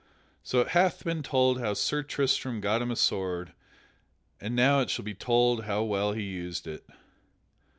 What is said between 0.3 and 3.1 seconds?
So it hath been told how Sir Tristram got him a